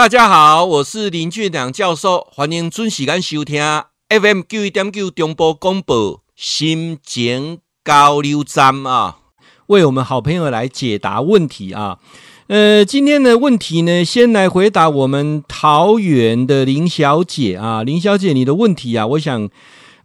[0.00, 3.62] 大家好，我是林俊良教授，欢迎准时间收听
[4.08, 9.18] FM 九一点九中波广播心情交流站啊，
[9.66, 11.98] 为我们好朋友来解答问题啊。
[12.46, 19.50] 呃，今天的问题呢，先来回答我们桃园的林小姐啊，林小姐，你的问题啊，我想，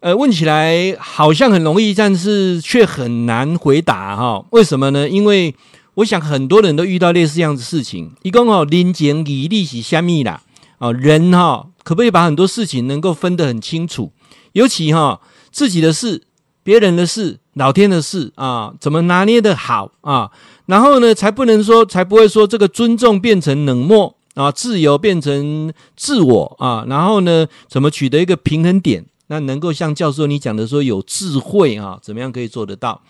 [0.00, 5.08] 呃，问起来好像很容易，但是却很难回答哈、为什么呢？
[5.08, 5.54] 因为
[5.96, 8.12] 我想很多人都遇到类似这样的事情。
[8.22, 10.42] 一共哦，人情义理是虾米啦？
[10.78, 14.12] 哦，人哈、可不可以把很多事情能够分得很清楚？
[14.52, 15.20] 尤其哈、
[15.50, 16.26] 自己的事、
[16.62, 20.30] 别人的事、老天的事啊，怎么拿捏得好啊？
[20.66, 26.84] 然后呢，才不能说，才不会说这个尊重变成冷漠啊，自由变成自我啊。
[26.88, 29.06] 然后呢，怎么取得一个平衡点？
[29.28, 33.00] 那能够像教授你讲的说有智慧啊，怎么样可以做得到？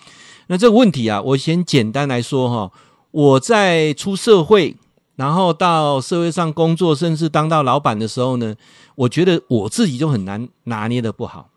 [0.49, 2.73] 那这个问题啊，我先简单来说哈。
[3.13, 4.77] 我在出社会，
[5.15, 8.55] 然后到社会上工作，甚至当到老板的时候呢，
[8.95, 11.49] 我觉得我自己就很难拿捏得不好。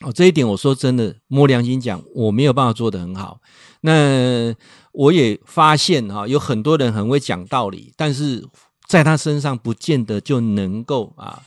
[0.00, 3.38] 哦，这一点我说真的，摸良心讲，我没有办法做得很好。
[3.82, 4.52] 那
[4.90, 8.44] 我也发现哈，有很多人很会讲道理，但是
[8.88, 11.42] 在他身上不见得就能够啊，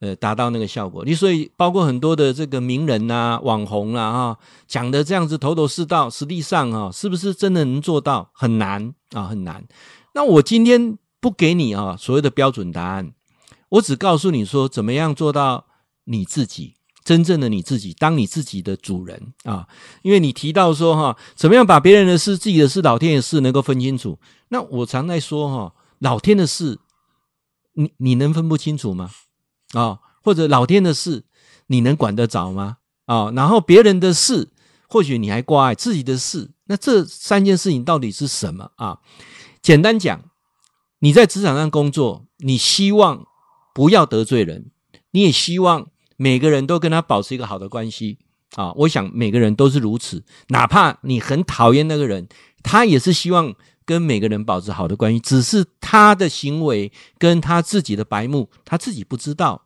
[0.00, 1.04] 呃，达到那个效果。
[1.04, 8.30] 你所以包括很多的这个名人呐、网红啦哈，讲的这样子头头是道，实际上哈，是不是真的能做到？
[8.32, 9.66] 很难啊，很难。
[10.14, 13.12] 那我今天不给你啊所谓的标准答案，
[13.70, 15.66] 我只告诉你说，怎么样做到
[16.04, 16.74] 你自己。
[17.04, 19.66] 真正的你自己，当你自己的主人啊！
[20.02, 24.18] 因为你提到说哈，怎么样把别人的事、自己的事、老天的事能够分清楚？
[24.50, 26.78] 那我常在说哈，老天的事，
[27.72, 29.10] 你你能分不清楚吗？
[29.72, 31.24] 啊，或者老天的事，
[31.66, 32.78] 你能管得着吗？
[33.06, 34.48] 啊，然后别人的事，
[34.88, 38.98] 或许你还挂碍自己的事，那这三件事情到底是什么啊？
[39.62, 40.22] 简单讲，
[41.00, 43.26] 你在职场上工作，你希望
[43.74, 44.70] 不要得罪人，
[45.10, 45.88] 你也希望。
[46.20, 48.18] 每个人都跟他保持一个好的关系
[48.56, 48.72] 啊！
[48.78, 52.26] 我想每个人都是如此，哪怕你很讨厌那个人，
[52.64, 53.54] 他也是希望
[53.84, 55.20] 跟每个人保持好的关系。
[55.20, 59.62] 只是他的行为跟他自己的白目，他自己不知道。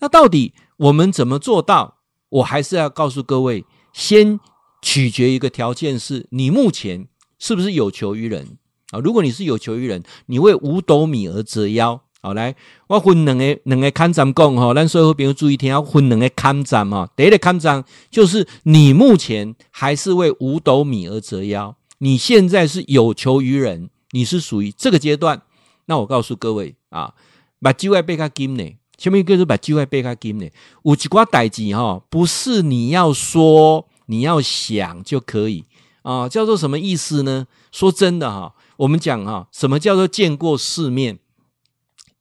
[0.00, 1.98] 那到底我们怎么做到？
[2.28, 4.40] 我还是要告诉各位，先
[4.80, 7.06] 取决一个条件是：你目前
[7.38, 8.56] 是不是有求于人
[8.90, 8.98] 啊？
[8.98, 12.00] 如果你是有求于人，你为五斗米而折腰。
[12.22, 12.54] 好，来，
[12.86, 17.10] 我分两个两个看站讲哈，让所有朋友注意听，要分两个看站哈。
[17.16, 25.42] 第一个看站就是你目前还是为五斗米而折腰，你现在是有求于人，你是属于这个阶段。
[25.86, 27.12] 那我告诉各位啊，
[27.60, 28.64] 把机会背卡金呢，
[29.02, 30.48] 前面一个是把机会背卡金呢，
[30.84, 35.64] 有几挂代志哈，不是你要说你要想就可以
[36.02, 37.48] 啊，叫做什么意思呢？
[37.72, 41.18] 说真的哈，我们讲哈，什么叫做见过世面？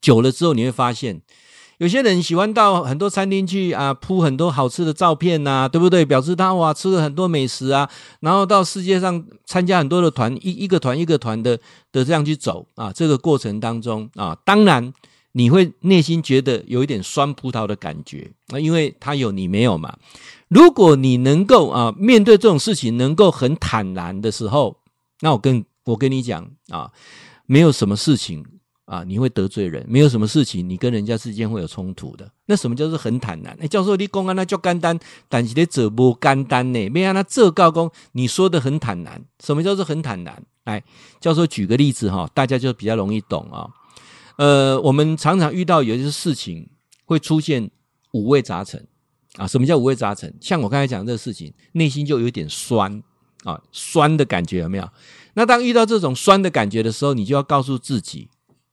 [0.01, 1.21] 久了之后，你会发现，
[1.77, 6.03] 有些人喜欢到很多餐厅去啊，铺很多好吃的照片呐，对不对？
[6.03, 7.87] 表示他哇吃了很多美食啊，
[8.21, 11.59] 然后到世界上参加很多的团，一一个团一个团的
[11.91, 12.91] 的这样去走啊。
[12.91, 14.91] 这个过程当中啊，当然
[15.33, 19.97] 你会内心觉得有一点酸葡萄的感觉啊，因为他有你没有嘛。
[20.47, 24.77] 如果你能够啊面对这种事情能够很坦然的时候，
[25.21, 26.91] 那我跟我跟你讲啊，
[27.45, 28.45] 没有什么事情。
[28.85, 32.29] 啊，你会得罪人，没有什么事情，你跟人家之间会有冲突的。
[32.47, 33.57] 那什么叫做很坦然？
[33.61, 34.99] 哎，教授，你讲啊，那叫简单，
[35.29, 36.89] 但是你做不简单呢？
[36.89, 39.23] 没让他这告公，你说的很坦然。
[39.41, 40.43] 什么叫做很坦然？
[40.65, 40.83] 来，
[41.21, 43.69] 教授举个例子哈，大家就比较容易懂啊。
[44.41, 46.67] 呃，我们常常遇到有些事情
[47.05, 47.69] 会出现
[48.13, 48.87] 五味杂陈
[49.35, 49.45] 啊。
[49.45, 50.33] 什么叫五味杂陈？
[50.41, 53.03] 像我刚才讲这个事情，内心就有点酸
[53.43, 54.89] 啊，酸的感觉有没有？
[55.35, 58.29] 那当遇到这种酸的感觉的时候，你就要告诉自己。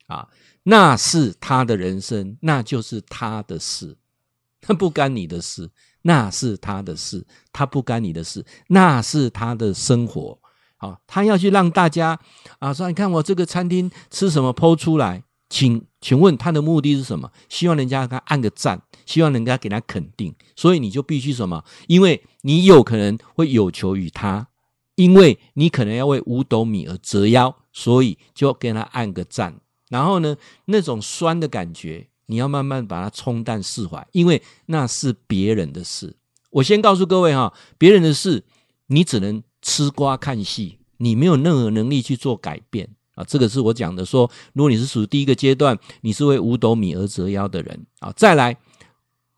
[0.07, 0.27] 啊，
[0.63, 3.95] 那是他的人生，那就是他的事，
[4.63, 5.69] 他不干你的事，
[6.01, 10.39] 那是他的事，他不干你的事，那是他的生活。
[10.79, 12.19] 啊，他要去让大家
[12.59, 17.31] 啊说，你看我这个餐厅吃什么剖出来，请请问他的目的是什么？
[17.49, 21.65] 希望人家给他按个赞，希望人家给他肯定，所以你就必须什么？
[21.87, 24.49] 因为你有可能会有求于他，
[24.97, 29.61] 因为你可能要为五斗米而折腰，所以就给他按个赞。
[29.89, 30.37] 然后呢，
[30.67, 36.17] 那种酸的感觉，你要慢慢把它冲淡释怀，因为那是别人的事。
[36.51, 38.45] 我先告诉各位哈，别人的事，
[38.89, 43.25] 你只能吃瓜看戏，你没有任何能力去做改变啊。
[43.27, 48.13] 这个是我讲的说，如果你是属于第一个阶段，你是为五斗米而折腰的人啊。
[48.17, 48.57] 再来，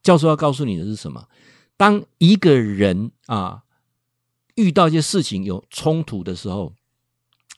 [0.03, 1.27] 教授要告诉你的是什么？
[1.77, 3.63] 当一个人啊
[4.57, 6.75] 遇到一些事情有冲突的时候，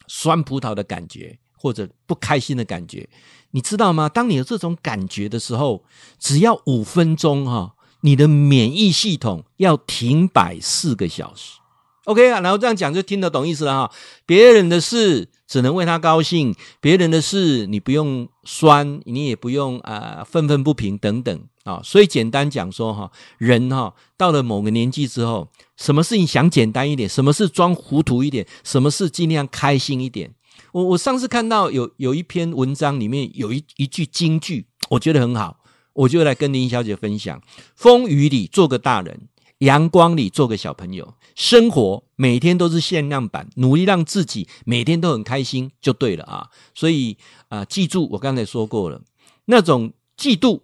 [0.06, 1.40] 酸葡萄的感觉。
[1.54, 3.08] 或者不开心的感觉，
[3.52, 4.08] 你知道吗？
[4.08, 5.84] 当你有这种感觉的时候，
[6.18, 11.60] 只要五分钟哈，你的免疫系统要停摆四个小时。
[12.04, 13.94] OK 啊，然后这样讲就听得懂意思了哈。
[14.26, 21.80] 别人的事只能为他高兴，别人的事你不用酸，你也不用啊愤愤不平等等啊。
[21.84, 30.34] 所以简单讲说哈，人哈到了某个年纪之后，什么事情想简单一点，什么事装糊涂一点，什么事尽量开心一点。
[30.72, 35.58] 我我上次看到有有一篇文章里面有一一句金句，我觉得很好，
[35.92, 37.40] 我就来跟林小姐分享：
[37.76, 39.28] 风雨里做个大人。
[39.62, 46.48] 阳光里做个小朋友，生活每天都是限量版，努力让自己每天都很开心就对了啊！
[46.74, 47.16] 所以
[47.48, 49.02] 啊、记住我刚才说过了，
[49.44, 50.62] 那种嫉妒、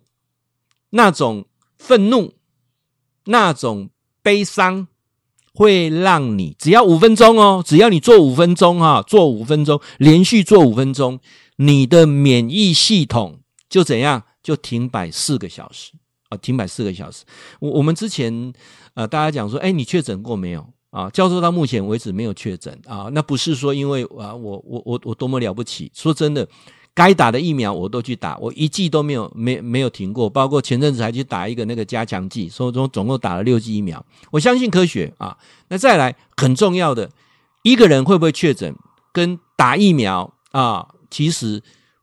[0.91, 1.47] 那种
[1.77, 2.35] 愤怒、
[3.27, 3.91] 那种
[4.21, 4.89] 悲伤，
[5.55, 11.21] 会让你只要五分钟哦，只要你做五分钟哈，做五分钟，连续做五分钟，
[11.57, 15.93] 你的免疫系统就怎样，就停摆四个小时。
[16.29, 17.25] 啊，停摆四个小时。
[17.61, 18.53] 我我们之前
[18.95, 21.09] 呃，大家讲说，哎，你确诊过没有啊？
[21.11, 23.09] 教授到目前为止没有确诊啊。
[23.13, 25.91] 那不是说因为啊，我我我我多么了不起。
[25.95, 26.47] 说真的，
[26.95, 30.29] 该打的疫苗我都去打，我一剂都没有没没有停过。
[30.29, 34.05] 包括前阵子还去打一个那个加强剂，所以说总共打了六剂疫苗。
[34.31, 35.39] 我相信科学啊。
[35.69, 37.11] 那再来很重要的，
[37.63, 38.75] 一个人会不会确诊，
[39.13, 41.63] 跟打疫苗啊，其实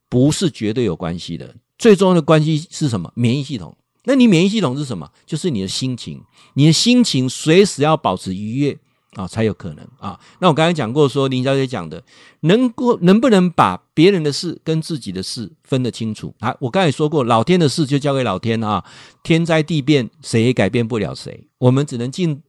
[0.09, 1.55] 不是绝对有关系的。
[1.77, 3.11] 最重要的关系是什么？
[3.15, 3.75] 免疫系统。
[4.05, 5.09] 那你免疫系统是什么？
[5.25, 6.23] 就是你的心情，
[6.53, 8.77] 你的心情随时要保持愉悦
[9.13, 10.19] 啊，才有可能啊。
[10.39, 12.03] 那我刚才讲过说，林小姐讲的，
[12.41, 16.55] 能够能不能把别人的事跟自己的事分得清楚啊？
[16.59, 18.83] 我刚才说过，老天的事就交给老天啊，
[19.23, 22.41] 天灾地变，谁也改变不了谁，我们只能尽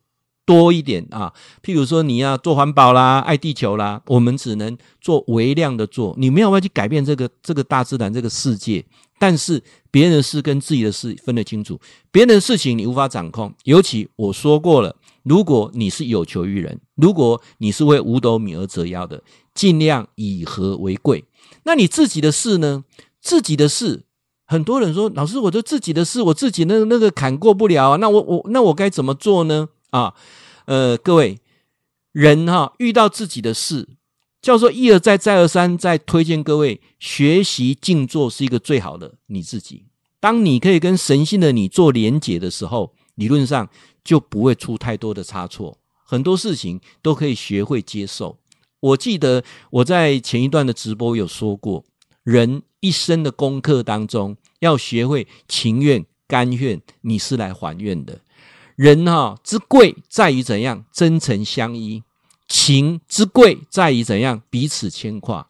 [0.46, 1.30] 多一点啊。
[1.62, 8.82] 譬如说，你要做环保啦，爱地球啦，我们只能做微量的做，你没有办法去改变这个这个大自然这个世界。
[9.18, 13.52] 但是别人的事跟自己的事分得清楚，别人的事情你无法掌控。
[13.64, 19.22] 尤其我说过了，如果你是有求于人，如果你是为五斗米而折腰的，
[19.54, 21.24] 尽量以和为贵。
[21.64, 22.84] 那你自己的事呢？
[23.18, 24.04] 自己的事，
[24.44, 29.68] 很多人说，老师，我就自己的事，我自己那那个坎过不了啊，那我我那我该怎么做呢？
[29.90, 30.14] 啊，
[30.66, 31.38] 呃，各位
[32.12, 33.88] 人哈，遇到自己的事。
[34.42, 39.86] 教授一而再、再而三在推荐各位学习静坐，是一个最好的你自己。
[40.20, 43.68] 当你可以跟神性的你做连结的时候，理论上
[44.04, 48.38] 就不会出太多的差错，很多事情都可以学会接受。
[48.78, 51.84] 我记得我在前一段的直播有说过，
[52.22, 58.20] 人一生的功课当中，要学会情愿、甘愿，你是来还愿的。
[58.76, 62.04] 人哈之贵在于怎样真诚相依。
[62.48, 65.48] 情之贵在于怎样彼此牵挂，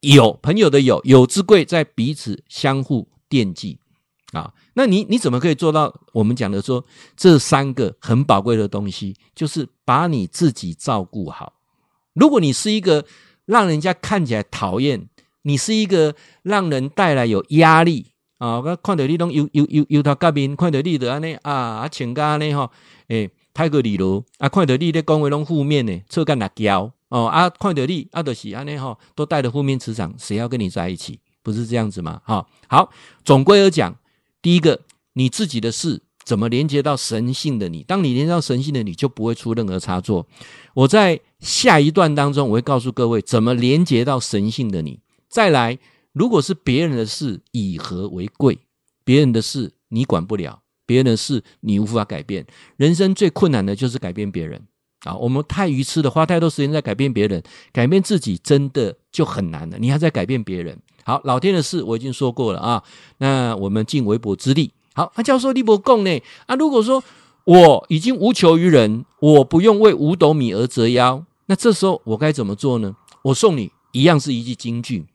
[0.00, 3.78] 友朋友的友友之贵在彼此相互惦记
[4.32, 4.54] 啊。
[4.72, 6.82] 那你你怎么可以做到我们讲的说
[7.14, 9.14] 这三个很宝贵的东西？
[9.34, 11.52] 就是把你自己照顾好。
[12.14, 13.04] 如果你是一个
[13.44, 15.06] 让人家看起来讨厌，
[15.42, 18.11] 你是一个让人带来有压力
[18.42, 22.70] 啊，我看到你都有有有有头革面，看到你的安尼啊啊，请假呢哈，
[23.08, 23.30] 诶。
[23.54, 31.20] 太过理路啊，看到你咧讲话拢负面呢，臭干辣椒哦啊，看到你啊，就是安尼吼，都带着负面磁场，谁要跟你在一起？
[31.42, 32.22] 不是这样子吗？
[32.24, 32.90] 哈，好，
[33.26, 33.94] 总归而讲，
[34.40, 34.80] 第一个，
[35.12, 37.82] 你自己的事怎么连接到神性的你？
[37.82, 40.26] 当你连接到神性的你，就不会出任何差错。
[40.72, 44.98] 我在下一段当中，我会告诉各位怎么连接到神性的你。
[45.28, 45.78] 再来，
[46.12, 48.58] 如果是别人的事，以和为贵，
[49.04, 50.60] 别人的事你管不了。
[50.84, 52.44] 别人的事你无法改变，
[52.76, 54.60] 人生最困难的就是改变别人
[55.04, 55.16] 啊！
[55.16, 57.42] 我们太愚痴了，花太多时间在改变别人，
[57.72, 59.78] 改变自己真的就很难了。
[59.78, 60.76] 你还在改变别人？
[61.04, 62.82] 好，老天的事我已经说过了啊。
[63.18, 64.72] 那我们尽微薄之力。
[64.92, 66.20] 好，那教授你不讲呢？
[66.46, 67.02] 啊，如果说
[67.44, 72.96] 我已经无求于人，我不用为五斗米而折腰，那这时候我该怎么做呢？
[73.22, 75.06] 我送你一样是一句金句：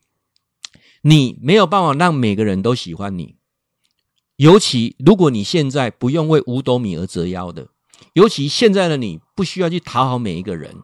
[1.07, 3.37] 你没有办法让每个人都喜欢你。
[4.35, 7.69] 尤其如果你现在不用为五斗米而折腰的，
[8.11, 10.75] 尤其现在的你不需要去讨好每一个人，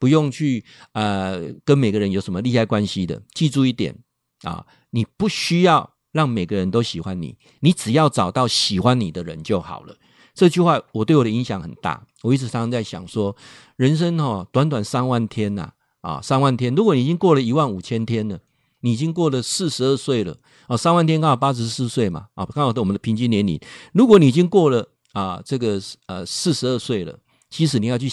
[0.00, 3.22] 不用去呃跟每个人有什么利害关系的。
[3.32, 3.96] 记住一点
[4.42, 9.94] 啊，你不需要让每个人都喜欢你，你只要找到喜欢你的人就好了。
[10.34, 13.36] 这句话我对我的影响很大，我一直常常在想说，
[13.76, 18.40] 人生哈短短三万天呐啊三万天，如果你已经过了一万五千天了。
[18.80, 23.60] 你已经过了四十二岁了啊，三万天刚好八十四岁嘛啊，刚好到我们的平均年龄。
[23.92, 27.18] 如果你已经过了啊，这个呃四十二岁了，
[27.48, 28.10] 其实你要去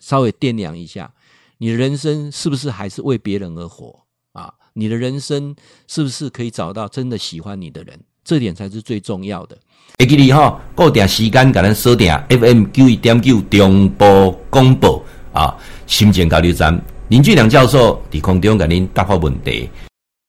[0.00, 1.12] 稍微掂量一下，
[1.58, 4.00] 你的人生是不是还是为别人而活
[4.32, 4.52] 啊？
[4.74, 5.54] 你的人生
[5.86, 7.98] 是不是可以找到真的喜欢你的人？
[8.24, 9.56] 这点才是最重要的。
[9.98, 15.56] 会记得哈、哦，点时间给咱收点 FM 九一点九中波广播啊，
[15.86, 19.68] 新前交流站林俊良教授在空中给您答复问题。